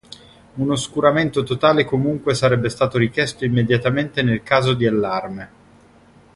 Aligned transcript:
Un 0.55 0.71
oscuramento 0.71 1.43
totale 1.43 1.85
comunque 1.85 2.33
sarebbe 2.33 2.69
stato 2.69 2.97
richiesto 2.97 3.45
immediatamente 3.45 4.23
nel 4.23 4.41
caso 4.41 4.73
di 4.73 4.87
allarme. 4.87 5.49